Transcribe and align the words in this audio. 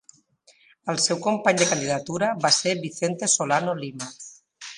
El 0.93 1.01
seu 1.03 1.19
company 1.25 1.59
de 1.59 1.67
candidatura 1.73 2.31
va 2.47 2.51
ser 2.57 2.75
Vicente 2.87 3.31
Solano 3.37 3.79
Lima. 3.85 4.11